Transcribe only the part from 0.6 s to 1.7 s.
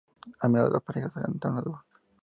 las parejas cantan a